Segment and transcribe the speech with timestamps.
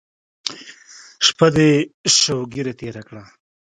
[1.25, 1.71] شپه دې
[2.19, 3.23] شوګیره تېره کړه.